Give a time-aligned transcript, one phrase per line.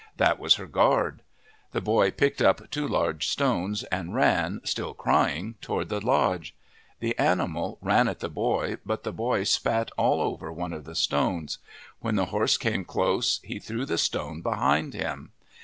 [0.17, 1.21] That was her guard.
[1.73, 6.55] The boy picked up two large stones and ran, still crying, toward the lodge.
[7.01, 10.95] The animal ran at the boy, but the boy spat all over one of the
[10.95, 11.59] stones.
[11.99, 15.33] When the horse came close, he threw the stone behind him.